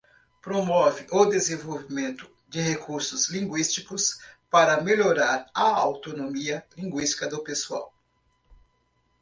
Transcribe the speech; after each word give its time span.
Promove 0.41 1.05
o 1.11 1.27
desenvolvimento 1.27 2.27
de 2.49 2.59
recursos 2.59 3.29
linguísticos 3.29 4.19
para 4.49 4.81
melhorar 4.81 5.45
a 5.53 5.61
autonomia 5.75 6.65
linguística 6.75 7.27
do 7.27 7.43
pessoal. 7.43 7.93